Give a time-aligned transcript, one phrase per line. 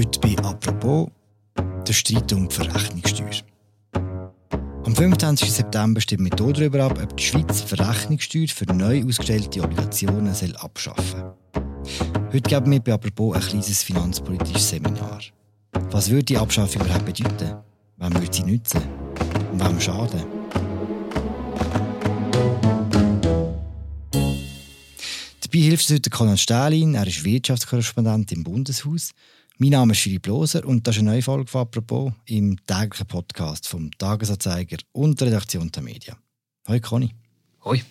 [0.00, 1.10] Heute bei «Apropos»
[1.86, 3.42] der Streit um die Verrechnungssteuer.
[3.92, 5.52] Am 25.
[5.52, 11.04] September wir hier darüber ab, ob die Schweiz Verrechnungssteuer für neu ausgestellte Obligationen soll abschaffen
[11.04, 11.34] soll.
[12.32, 15.20] Heute geben wir bei «Apropos» ein kleines finanzpolitisches Seminar.
[15.90, 17.56] Was würde die Abschaffung überhaupt bedeuten?
[17.98, 18.80] Wem würde sie nützen?
[19.52, 20.24] Und wem schaden?
[25.42, 26.94] Dabei hilft uns heute Conan Stählin.
[26.94, 29.10] Er ist Wirtschaftskorrespondent im Bundeshaus.
[29.62, 33.06] Mein Name ist Philipp Loser und das ist eine neue Folge von «Apropos» im täglichen
[33.06, 36.16] Podcast vom Tagesanzeiger und der Redaktion der Medien.
[36.66, 37.10] Hoi Conny.
[37.66, 37.82] Hoi.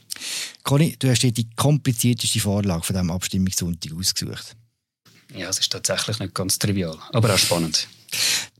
[0.63, 4.57] Conny, du hast dir die komplizierteste Vorlage von diesem Abstimmungssonntag ausgesucht.
[5.35, 7.87] Ja, es ist tatsächlich nicht ganz trivial, aber auch spannend.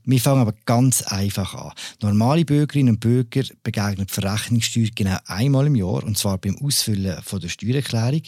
[0.04, 1.72] Wir fangen aber ganz einfach an.
[2.00, 7.20] Normale Bürgerinnen und Bürger begegnen die Verrechnungssteuer genau einmal im Jahr, und zwar beim Ausfüllen
[7.24, 8.22] von der Steuererklärung,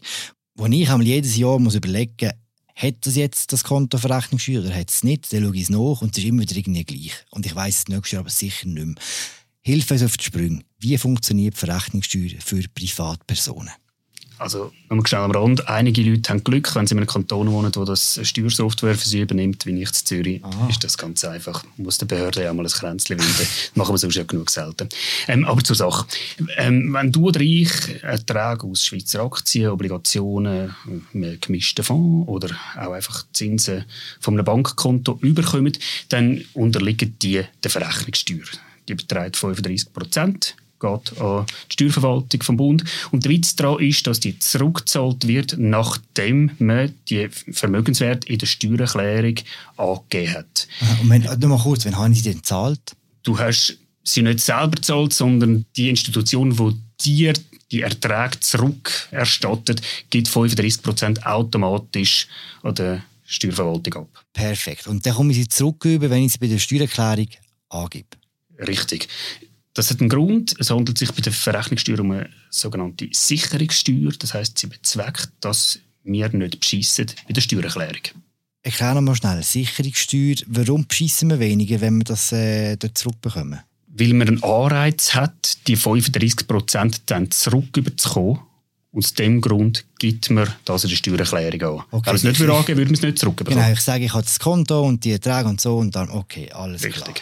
[0.57, 2.42] wo ich einmal jedes Jahr muss überlegen muss,
[2.83, 5.33] hat das jetzt das Konto Verrechnungssteuer oder hat es nicht?
[5.33, 7.15] Dann schaue ich es nach und es ist immer wieder irgendwie gleich.
[7.31, 8.95] Und ich weiss es nächstes Jahr aber sicher nicht mehr.
[9.61, 10.65] Hilfe auf die Sprünge.
[10.79, 13.71] Wie funktioniert die Verrechnungssteuer für Privatpersonen?
[14.43, 15.69] Also, nur schnell am Rand.
[15.69, 19.21] Einige Leute haben Glück, wenn sie in einem Kanton wohnen, wo das Steuersoftware für sie
[19.21, 20.69] übernimmt, wie ich in Zürich, Aha.
[20.69, 21.63] ist das ganz einfach.
[21.77, 23.47] Man muss der Behörde ja mal ein Kränzchen winden.
[23.77, 24.89] machen wir sonst ja genug selten.
[25.29, 26.07] Ähm, aber zur Sache.
[26.57, 27.71] Ähm, wenn du oder ich
[28.03, 30.75] Erträge aus Schweizer Aktien, Obligationen,
[31.15, 33.85] einem gemischten Fonds oder auch einfach Zinsen
[34.19, 38.49] von einem Bankkonto überkommen, dann unterliegen die der Verrechnungssteuer.
[38.89, 42.85] Die beträgt 35 Prozent geht an die Steuerverwaltung vom Bund.
[43.11, 48.47] Und der Witz daran ist, dass die zurückgezahlt wird, nachdem man die Vermögenswert in der
[48.47, 49.37] Steuererklärung
[49.77, 50.69] angegeben hat.
[51.01, 52.81] Und wenn, nur mal kurz, wenn haben Sie denn gezahlt?
[53.23, 57.35] Du hast sie nicht selber gezahlt, sondern die Institution, die dir
[57.71, 62.27] die Erträge zurückerstattet, gibt 35% automatisch
[62.63, 64.25] an der Steuerverwaltung ab.
[64.33, 64.87] Perfekt.
[64.87, 67.29] Und dann komme ich sie zurück, wenn ich sie bei der Steuererklärung
[67.71, 68.09] angebe.
[68.59, 69.09] Richtig.
[69.75, 70.55] Das hat einen Grund.
[70.59, 74.13] Es handelt sich bei der Verrechnungssteuer um eine sogenannte Sicherungssteuer.
[74.19, 78.03] Das heißt, sie bezweckt, dass wir nicht beschissen bei der Steuererklärung.
[78.63, 79.43] Erklär mal schnell.
[79.43, 80.37] Sicherungssteuer.
[80.47, 83.61] Warum beschissen wir weniger, wenn wir das äh, dort zurückbekommen?
[83.89, 88.41] Weil man einen Anreiz hat, die 35 Prozent dann zurückzubekommen.
[88.95, 91.87] Aus dem Grund gibt man das in der Steuererklärung an.
[91.91, 93.59] Okay, Wenn es nicht für angeben würde man es nicht zurückbekommen.
[93.59, 96.51] Genau, ich sage, ich habe das Konto und die Erträge und so und dann, okay,
[96.53, 97.05] alles Richtig.
[97.05, 97.17] klar.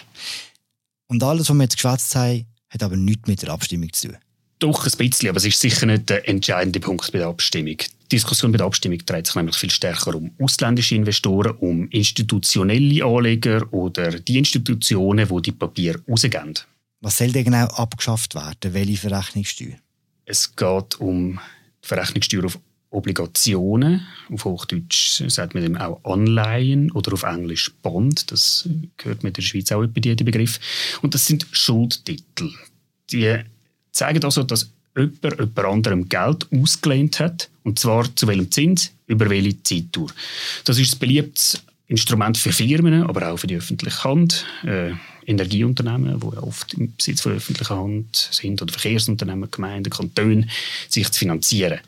[1.10, 4.19] Und alles, was wir jetzt geschwätzt haben, hat aber nichts mit der Abstimmung zu tun.
[4.60, 7.78] Doch, ein bisschen, aber es ist sicher nicht der entscheidende Punkt bei der Abstimmung.
[7.78, 13.04] Die Diskussion bei der Abstimmung dreht sich nämlich viel stärker um ausländische Investoren, um institutionelle
[13.04, 16.54] Anleger oder die Institutionen, die die Papiere rausgeben.
[17.00, 18.72] Was soll denn genau abgeschafft werden?
[18.72, 19.78] Welche Verrechnungssteuer?
[20.26, 21.41] Es geht um
[21.82, 28.32] die Verrechnungssteuer auf Obligationen, auf Hochdeutsch sagt man dem auch Anleihen oder auf Englisch Bond,
[28.32, 30.58] das gehört mit der Schweiz auch bei diesem Begriff.
[31.00, 32.50] Und das sind Schuldtitel.
[33.12, 33.38] Die
[33.92, 39.30] zeigen also, dass jemand jemand anderem Geld ausgelehnt hat, und zwar zu welchem Zins, über
[39.30, 40.10] welche Zeitdauer.
[40.64, 44.44] Das ist ein beliebtes Instrument für Firmen, aber auch für die öffentliche Hand.
[44.64, 44.92] Äh,
[45.26, 50.48] Energieunternehmen, die oft im Besitz von öffentlicher Hand sind, oder Verkehrsunternehmen, Gemeinden, Kantone,
[50.88, 51.80] sich zu finanzieren.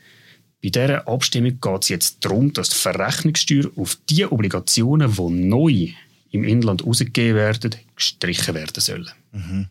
[0.62, 5.88] Bei dieser Abstimmung geht es jetzt darum, dass die Verrechnungssteuer auf die Obligationen, die neu
[6.30, 9.10] im Inland ausgegeben werden, gestrichen werden sollen.
[9.32, 9.68] Mhm.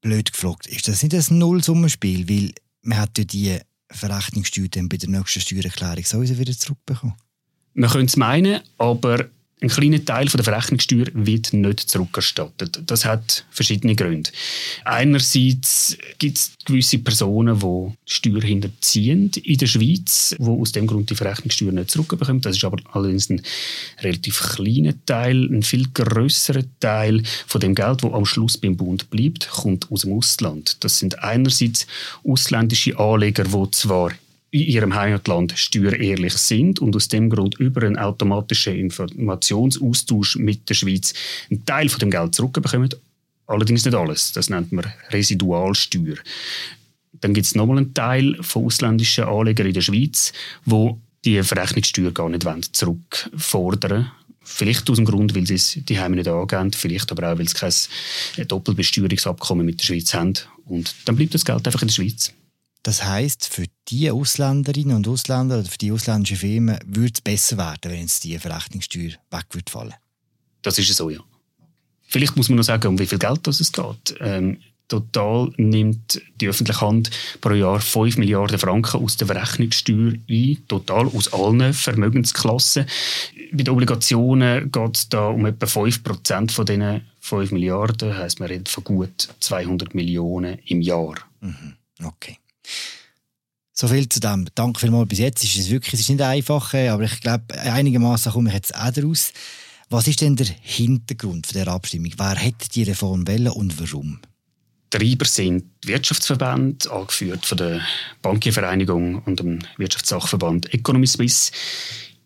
[0.00, 2.28] Blöd gefragt, ist das nicht ein Nullsummenspiel?
[2.28, 3.58] Weil man hat ja die
[3.90, 7.16] Verrechnungssteuer dann bei der nächsten Steuererklärung sowieso wieder zurückbekommen.
[7.72, 9.28] Man könnte es meinen, aber
[9.60, 12.82] ein kleiner Teil der Verrechnungssteuer wird nicht zurückerstattet.
[12.86, 14.30] Das hat verschiedene Gründe.
[14.84, 21.10] Einerseits gibt es gewisse Personen, die Steuer hinterziehen in der Schweiz, die aus dem Grund
[21.10, 22.40] die Verrechnungssteuer nicht zurückbekommen.
[22.40, 23.42] Das ist aber allerdings ein
[24.00, 25.48] relativ kleiner Teil.
[25.50, 30.02] Ein viel größerer Teil von dem Geld, das am Schluss beim Bund bleibt, kommt aus
[30.02, 30.76] dem Ausland.
[30.80, 31.86] Das sind einerseits
[32.22, 34.12] ausländische Anleger, die zwar
[34.50, 40.74] in ihrem Heimatland steuerehrlich sind und aus dem Grund über einen automatischen Informationsaustausch mit der
[40.74, 41.12] Schweiz
[41.50, 42.88] einen Teil von dem Geld zurückbekommen.
[43.46, 44.32] Allerdings nicht alles.
[44.32, 46.16] Das nennt man Residualsteuer.
[47.12, 50.32] Dann gibt es nochmal einen Teil von ausländischen Anlegern in der Schweiz,
[50.64, 54.10] wo die Verrechnungssteuer gar nicht zurückfordern
[54.50, 57.46] Vielleicht aus dem Grund, weil sie es die Heime nicht angeben, vielleicht aber auch, weil
[57.46, 60.32] sie kein Doppelbesteuerungsabkommen mit der Schweiz haben.
[60.64, 62.32] Und dann bleibt das Geld einfach in der Schweiz.
[62.82, 67.58] Das heißt, für die Ausländerinnen und Ausländer oder für die ausländischen Firmen würde es besser
[67.58, 69.94] werden, wenn jetzt die Verrechnungssteuer weg würde fallen.
[70.62, 71.20] Das ist so, ja.
[72.06, 74.16] Vielleicht muss man noch sagen, um wie viel Geld es geht.
[74.20, 74.58] Ähm,
[74.88, 77.10] total nimmt die öffentliche Hand
[77.40, 82.86] pro Jahr 5 Milliarden Franken aus der Verrechnungssteuer ein, total aus allen Vermögensklassen.
[83.52, 88.08] bei den Obligationen geht es da um etwa 5% von diesen 5 Milliarden.
[88.08, 91.16] Das heisst, man redet von gut 200 Millionen im Jahr.
[91.40, 91.74] Mhm.
[92.02, 92.38] Okay.
[93.72, 94.46] So viel zu dem.
[94.54, 95.44] Danke vielmals bis jetzt.
[95.44, 98.74] Ist es wirklich es ist nicht einfach, äh, aber ich glaube, einigermaßen komme ich jetzt
[98.74, 99.32] auch daraus.
[99.88, 102.12] Was ist denn der Hintergrund der Abstimmung?
[102.16, 104.20] Wer hätte die Reform wählen und warum?
[104.90, 107.80] Treiber sind Wirtschaftsverbände, angeführt von der
[108.22, 111.52] Bankiervereinigung und dem Wirtschaftssachverband Economy Suisse.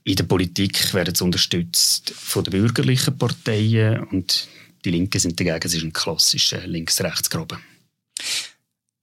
[0.05, 4.49] In der Politik werden sie unterstützt von den bürgerlichen Parteien und
[4.85, 5.61] die Linken sind dagegen.
[5.63, 7.59] Es ist ein klassischer Links-Rechts-Graben.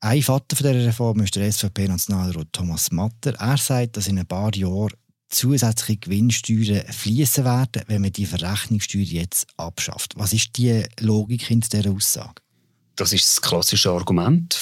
[0.02, 3.34] Ein Vater von dieser Reform ist der SVP-Nationalrat Thomas Matter.
[3.38, 4.94] Er sagt, dass in ein paar Jahren
[5.28, 10.14] zusätzliche Gewinnsteuern fließen werden, wenn man die Verrechnungssteuer jetzt abschafft.
[10.16, 12.36] Was ist die Logik hinter dieser Aussage?
[12.96, 14.58] Das ist das klassische Argument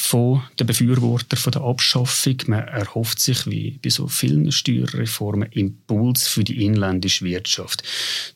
[0.59, 2.37] der Befürworter der Abschaffung.
[2.47, 7.83] Man erhofft sich, wie bei so vielen Steuerreformen, Impuls für die inländische Wirtschaft.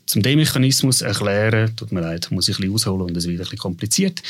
[0.06, 3.40] Zum dem Mechanismus erklären, tut mir leid, muss ich ein bisschen ausholen und es wird
[3.40, 4.22] ein bisschen kompliziert.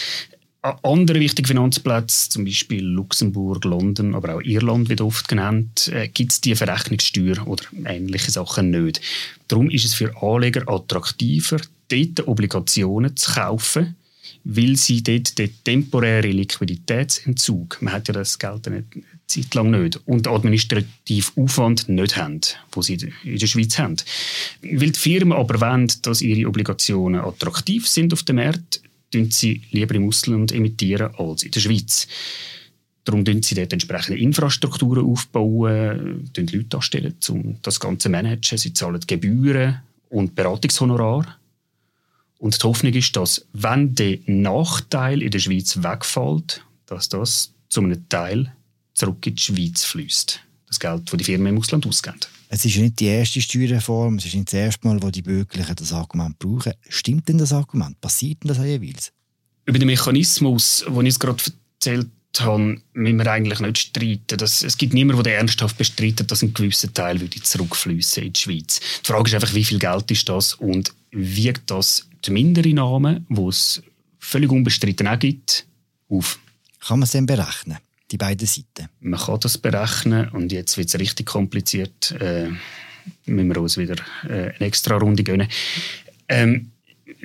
[0.62, 6.34] Andere wichtige Finanzplätze, zum Beispiel Luxemburg, London, aber auch Irland wird oft genannt, äh, gibt
[6.34, 9.02] es die Verrechnungssteuer oder ähnliche Sachen nicht.
[9.48, 13.96] Darum ist es für Anleger attraktiver, dort Obligationen zu kaufen,
[14.44, 18.84] weil sie dort den temporären Liquiditätsentzug, man hat ja das Geld eine
[19.26, 22.42] Zeit lang nicht, und administrativen Aufwand nicht haben,
[22.72, 23.96] wo sie in der Schweiz haben.
[24.62, 28.82] Weil die Firmen aber wollen, dass ihre Obligationen attraktiv sind auf dem Markt,
[29.12, 32.08] emittieren sie lieber im Ausland emittieren als in der Schweiz.
[33.04, 38.58] Darum bauen sie dort entsprechende Infrastrukturen aufbauen, Leute anstellen, um das Ganze zu managen.
[38.58, 41.38] Sie zahlen Gebühren und Beratungshonorar.
[42.38, 47.82] Und die Hoffnung ist, dass, wenn der Nachteil in der Schweiz wegfällt, dass das zu
[47.82, 48.54] einem Teil
[48.94, 50.40] zurück in die Schweiz fließt.
[50.68, 52.20] Das Geld, das die Firmen im Ausland ausgeben.
[52.54, 55.74] Es ist nicht die erste Steuerreform, es ist nicht das erste Mal, wo die Bürgerlichen
[55.74, 56.74] das Argument brauchen.
[56.90, 58.00] Stimmt denn das Argument?
[58.02, 59.14] Passiert denn das jeweils?
[59.66, 61.42] Über den Mechanismus, den ich gerade
[61.76, 62.10] erzählt
[62.40, 64.38] habe, müssen wir eigentlich nicht streiten.
[64.38, 68.82] Das, es gibt niemanden, der ernsthaft bestreitet, dass ein gewisser Teil zurückfließen in die Schweiz.
[69.02, 73.42] Die Frage ist einfach, wie viel Geld ist das und wiegt das die Mindereinnahmen, die
[73.44, 73.82] es
[74.20, 75.66] völlig unbestritten auch gibt,
[76.10, 76.38] auf.
[76.82, 77.78] Kann man es denn berechnen,
[78.12, 78.90] die beiden Seiten?
[79.00, 82.12] Man kann das berechnen und jetzt wird es richtig kompliziert.
[82.20, 82.50] Äh,
[83.26, 83.96] müssen wir uns wieder
[84.28, 85.48] äh, eine extra Runde gönnen.
[86.28, 86.72] Ähm,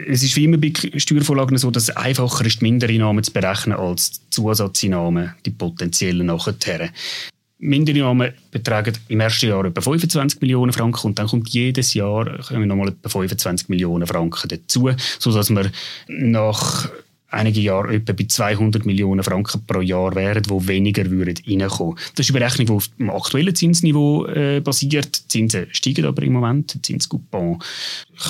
[0.08, 3.78] es ist wie immer bei Steuervorlagen so, dass es einfacher ist, die Mindereinnahmen zu berechnen
[3.78, 6.90] als die Zusatzeinnahmen, die potenziellen nachher.
[7.58, 12.68] Mindereinnahmen betragen im ersten Jahr etwa 25 Millionen Franken und dann kommt jedes Jahr kommen
[12.68, 15.70] nochmal etwa 25 Millionen Franken dazu, sodass man
[16.06, 16.90] nach
[17.28, 21.96] einigen Jahren etwa bei 200 Millionen Franken pro Jahr wären, die weniger würden reinkommen.
[22.14, 25.24] Das ist eine Berechnung, die auf dem aktuellen Zinsniveau äh, basiert.
[25.24, 26.74] Die Zinsen steigen aber im Moment.
[26.74, 27.62] Der Zinscoupon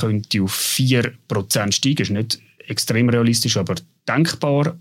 [0.00, 1.96] könnte auf 4% steigen.
[1.96, 3.74] Das ist nicht extrem realistisch, aber
[4.08, 4.76] denkbar.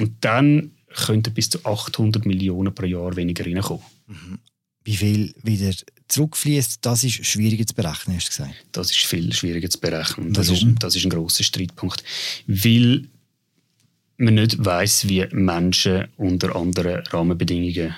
[0.00, 3.82] Und dann könnten bis zu 800 Millionen pro Jahr weniger reinkommen.
[4.06, 4.38] Mhm.
[4.84, 5.72] Wie viel wieder
[6.08, 8.54] zurückfließt, das ist schwieriger zu berechnen, hast du gesagt?
[8.72, 10.32] Das ist viel schwieriger zu berechnen.
[10.32, 12.02] Das ist, das ist ein grosser Streitpunkt.
[12.46, 13.06] Weil
[14.18, 17.94] man nicht weiß, wie Menschen unter anderen Rahmenbedingungen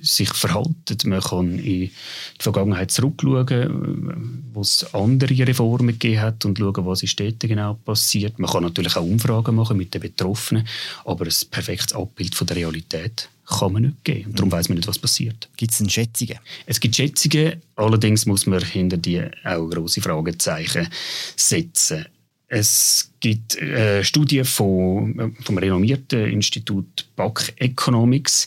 [0.00, 0.96] sich verhalten.
[1.06, 1.92] Man kann in die
[2.38, 8.38] Vergangenheit zurückschauen, wo es andere Reformen gegeben hat und schauen, was ist dort genau passiert.
[8.38, 10.66] Man kann natürlich auch Umfragen machen mit den Betroffenen,
[11.04, 14.30] aber ein perfektes Abbild von der Realität kann man nicht geben.
[14.30, 15.48] Und darum weiß man nicht, was passiert.
[15.56, 16.38] Gibt es denn Schätzungen?
[16.66, 20.88] Es gibt Schätzungen, allerdings muss man hinter die auch grosse Fragezeichen
[21.36, 22.06] setzen.
[22.48, 28.46] Es gibt eine Studie von, vom renommierten Institut BAC Economics,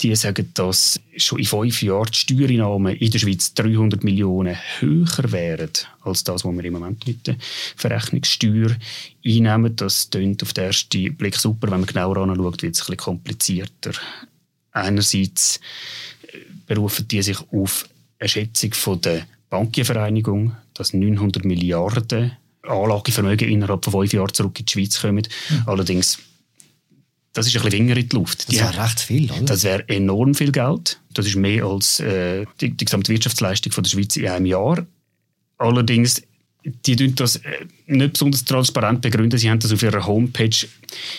[0.00, 5.32] die sagen, dass schon in fünf Jahren die Steuereinnahmen in der Schweiz 300 Millionen höher
[5.32, 5.70] wären
[6.02, 7.36] als das, was wir im Moment mit der
[7.74, 8.76] Verrechnungssteuer
[9.24, 9.74] einnehmen.
[9.74, 11.72] Das klingt auf den ersten Blick super.
[11.72, 13.92] Wenn man genauer anschaut, wird es ein bisschen komplizierter.
[14.70, 15.58] Einerseits
[16.68, 17.88] berufen die sich auf
[18.20, 22.36] eine Schätzung von der Bankiervereinigung, dass 900 Milliarden
[22.70, 25.26] Anlagevermögen innerhalb von fünf Jahren zurück in die Schweiz kommen.
[25.48, 25.62] Mhm.
[25.66, 26.18] Allerdings,
[27.32, 28.48] das ist ein bisschen Finger in die Luft.
[28.48, 29.42] Das wäre recht viel, oder?
[29.42, 30.98] Das wäre enorm viel Geld.
[31.14, 34.86] Das ist mehr als äh, die, die gesamte Wirtschaftsleistung von der Schweiz in einem Jahr.
[35.58, 36.22] Allerdings,
[36.64, 39.38] die tun das äh, nicht besonders transparent begründen.
[39.38, 40.66] Sie haben das auf ihrer Homepage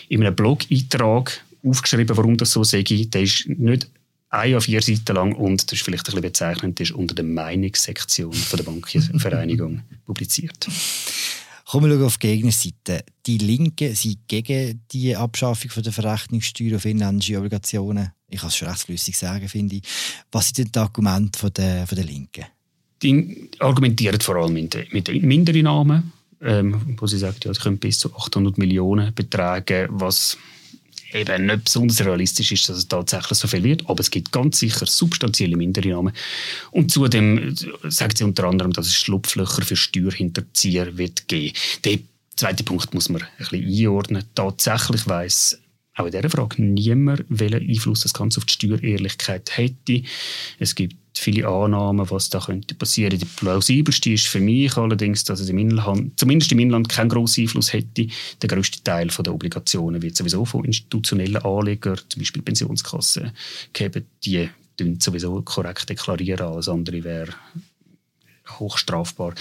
[0.09, 2.83] in einem Blog-Eintrag aufgeschrieben, warum das so sei.
[2.83, 3.87] Der ist nicht
[4.31, 7.25] ein auf vier Seiten lang und das ist vielleicht ein bisschen bezeichnend, ist unter der
[7.25, 10.67] Meinungssektion von der Bankvereinigung publiziert.
[11.71, 13.05] Kommen wir auf die Gegnerseite.
[13.25, 18.11] Die Linken sind gegen die Abschaffung von der Verrechnungssteuer auf inländische Obligationen.
[18.27, 19.83] Ich kann es schon recht flüssig sagen, finde ich.
[20.31, 22.45] Was sind denn die Argumente von der, von der Linken?
[23.01, 26.11] die argumentieren vor allem mit, mit Mindereinnahmen,
[26.41, 30.37] ähm, wo sie sagen, ja, sie können bis zu 800 Millionen betragen, was
[31.13, 34.59] eben nicht besonders realistisch ist, dass es tatsächlich so viel wird, aber es gibt ganz
[34.59, 36.13] sicher substanzielle Mindereinnahmen.
[36.71, 41.55] Und zudem sagt sie unter anderem, dass es Schlupflöcher für Steuerhinterzieher wird geben.
[41.85, 41.99] Der
[42.35, 44.23] zweite Punkt muss man ein bisschen einordnen.
[44.35, 45.59] Tatsächlich weiss
[45.95, 50.03] auch in dieser Frage niemand, welchen Einfluss das Ganze auf die Steuerehrlichkeit hätte.
[50.57, 53.17] Es gibt viele Annahmen, was da könnte passieren.
[53.17, 57.41] Die plausibelste ist für mich allerdings, dass es im Inland, zumindest im Inland keinen grossen
[57.41, 58.07] Einfluss hätte.
[58.41, 63.31] Der größte Teil der Obligationen wird sowieso von institutionellen Anlegern, zum Beispiel Pensionskassen,
[63.73, 64.05] geben.
[64.25, 64.49] Die
[64.99, 66.47] sowieso korrekt deklarieren.
[66.47, 67.33] Alles andere wäre
[68.59, 69.33] hochstrafbar.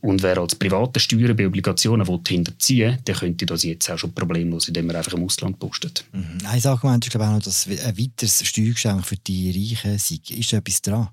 [0.00, 4.12] Und wer als private Steuern bei Obligationen hinterziehen will, der könnte das jetzt auch schon
[4.12, 6.04] problemlos, indem er einfach im Ausland postet.
[6.12, 6.38] Mhm.
[6.46, 10.18] Ein Argument ist glaube ich auch noch, dass ein weiteres Steuergeschenk für die Reichen sei.
[10.34, 11.08] Ist da etwas dran?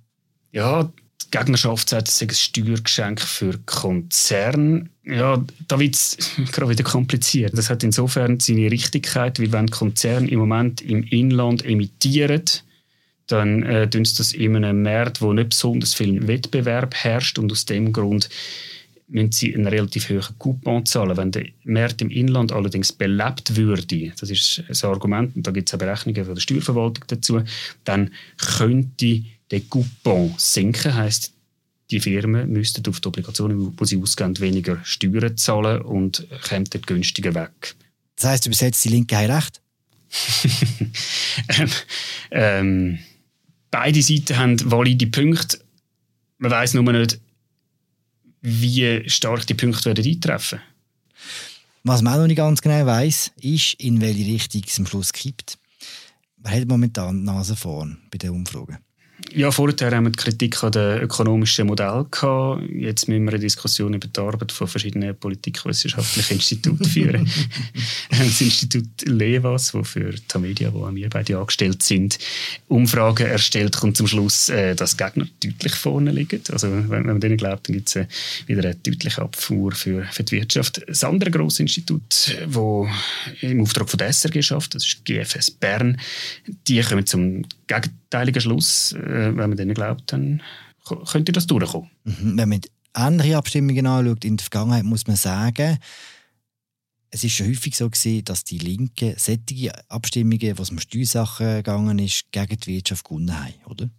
[0.51, 0.91] Ja, die
[1.31, 4.89] Gegnerschaft sagt, es sei ein Steuergeschenk für Konzerne.
[5.03, 6.17] Ja, da wird es
[6.51, 7.58] gerade wieder kompliziert.
[7.58, 12.43] Das hat insofern seine Richtigkeit, weil wenn Konzerne im Moment im Inland emittieren,
[13.32, 17.66] dann äh, sie das in einem Markt, wo nicht besonders viel Wettbewerb herrscht und aus
[17.66, 18.30] dem Grund
[19.08, 21.18] müssen sie einen relativ hohen Coupon zahlen.
[21.18, 25.70] Wenn der Markt im Inland allerdings belebt würde, das ist ein Argument, und da gibt
[25.70, 27.42] es auch Berechnungen von der Steuerverwaltung dazu,
[27.84, 28.12] dann
[28.58, 31.34] könnte der Coupon sinken, heißt
[31.92, 36.88] die Firmen müssten auf die Obligationen, die sie ausgeben, weniger Steuern zahlen und kämen dort
[36.88, 37.76] günstiger weg.
[38.16, 39.62] Das heißt, übersetzt die Linke haben recht?
[41.60, 41.70] ähm,
[42.32, 43.00] ähm,
[43.72, 45.60] beide Seiten haben valide Punkte.
[46.38, 47.20] Man weiß nur nicht,
[48.42, 50.60] wie stark die Punkte werden eintreffen
[51.84, 55.13] Was man auch noch nicht ganz genau weiß, ist, in welche Richtung es am Schluss
[55.13, 55.58] kippt.
[56.38, 58.80] Man hat momentan die Nase vorn bei den Umfragen.
[59.34, 62.64] Ja, vorher haben wir die Kritik an den ökonomischen Modell gehabt.
[62.70, 67.32] Jetzt müssen wir eine Diskussion über die Arbeit von verschiedenen politikwissenschaftlichen Instituten führen.
[68.10, 72.20] das Institut Levas, das für Tamedia, wo wir beide angestellt sind,
[72.68, 76.42] Umfragen erstellt, kommt zum Schluss, äh, dass Gegner deutlich vorne liegen.
[76.52, 78.08] Also wenn man denen glaubt, dann gibt es äh,
[78.48, 80.82] wieder eine deutliche Abfuhr für, für die Wirtschaft.
[80.88, 82.36] Das andere grosse Institut, das
[83.42, 85.98] im Auftrag von der SRG schafft, das ist GFS Bern,
[86.68, 90.42] die kommen zum gegenteiligen Schluss, äh, wenn man denen glaubt, dann
[91.10, 91.90] könnte das durchkommen.
[92.04, 92.38] Mhm.
[92.38, 92.62] Wenn man
[92.94, 95.78] andere Abstimmungen anschaut in der Vergangenheit, muss man sagen,
[97.12, 102.00] es ist schon häufig so gewesen, dass die Linken sättige Abstimmungen, was um Steuersachen gegangen
[102.00, 103.90] ist, gegen die Wirtschaft gewonnen haben, oder?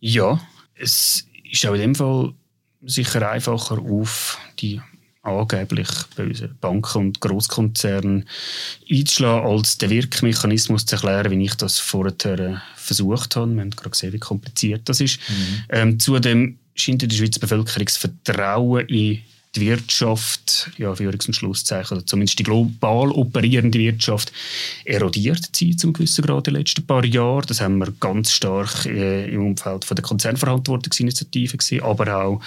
[0.00, 0.40] Ja,
[0.74, 2.34] es ist auch in dem Fall
[2.82, 4.80] sicher einfacher auf die
[5.26, 8.24] angeblich bösen Banken und Großkonzerne
[8.90, 13.52] einzuschlagen, als den Wirkmechanismus zu erklären, wie ich das vorher äh, versucht habe.
[13.54, 15.18] Wir haben gerade gesehen, wie kompliziert das ist.
[15.28, 15.62] Mhm.
[15.70, 19.22] Ähm, zudem scheint die Schweizer Bevölkerung das Vertrauen in
[19.56, 24.32] die Wirtschaft, ja, Führungs- und Schlusszeichen, oder zumindest die global operierende Wirtschaft,
[24.84, 27.44] erodiert zu zum gewissen Grad in den letzten paar Jahren.
[27.46, 32.40] Das haben wir ganz stark äh, im Umfeld von der Konzernverantwortungsinitiative gesehen, aber auch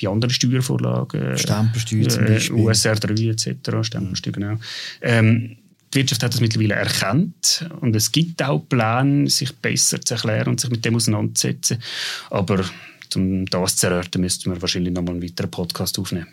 [0.00, 1.36] bei anderen Steuervorlagen.
[1.38, 2.56] Stempelsteuer zum äh, Beispiel.
[2.56, 3.48] USR 3 etc.,
[3.82, 4.56] Stempelsteuer, genau.
[5.00, 5.56] Ähm,
[5.92, 10.48] die Wirtschaft hat das mittlerweile erkannt und es gibt auch Pläne, sich besser zu erklären
[10.48, 11.82] und sich mit dem auseinanderzusetzen.
[12.30, 12.64] Aber
[13.16, 16.28] um das zu erörtern, müssten wir wahrscheinlich nochmal einen weiteren Podcast aufnehmen.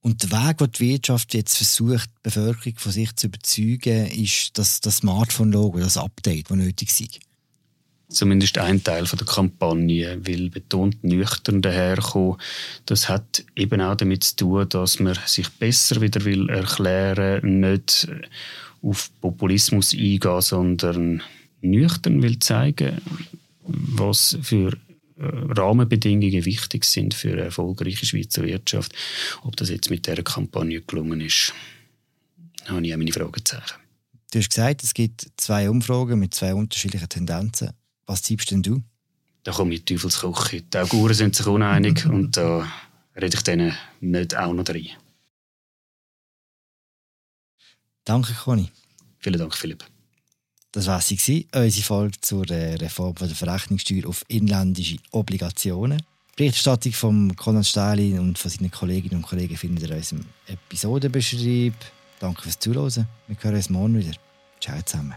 [0.00, 4.56] Und der Weg, den die Wirtschaft jetzt versucht, die Bevölkerung von sich zu überzeugen, ist
[4.56, 7.20] das, das Smartphone-Logo, das Update, das nötig ist.
[8.08, 12.40] Zumindest ein Teil der Kampagne will betont nüchtern daherkommen.
[12.86, 18.08] Das hat eben auch damit zu tun, dass man sich besser wieder will erklären, nicht
[18.80, 21.22] auf Populismus eingehen, sondern
[21.60, 23.02] nüchtern will zeigen,
[23.66, 24.72] was für
[25.18, 28.94] Rahmenbedingungen wichtig sind für eine erfolgreiche Schweizer Wirtschaft.
[29.42, 31.52] Ob das jetzt mit dieser Kampagne gelungen ist,
[32.66, 33.74] habe ich auch meine Fragezeichen.
[34.30, 37.70] Du hast gesagt, es gibt zwei Umfragen mit zwei unterschiedlichen Tendenzen.
[38.06, 38.82] Was tippst denn du?
[39.42, 40.62] Da komme ich Teufelsküche.
[40.62, 42.70] Die Auguren sind sich uneinig und da
[43.16, 44.90] rede ich denen nicht auch noch rein.
[48.04, 48.70] Danke, Conny.
[49.18, 49.84] Vielen Dank, Philipp.
[50.78, 56.00] Das war sie, unsere Folge zur äh, Reform der Verrechnungssteuer auf inländische Obligationen.
[56.36, 61.74] Berichterstattung von Konrad Stalin und von seinen Kolleginnen und Kollegen findet ihr in unserem Episodenbeschrieb.
[62.20, 63.08] Danke fürs Zuhören.
[63.26, 64.12] Wir hören uns morgen wieder.
[64.60, 65.14] Ciao zusammen.